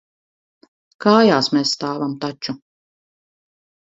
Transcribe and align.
Kājās 1.05 1.49
mēs 1.55 1.73
stāvam 1.79 2.15
taču. 2.23 2.57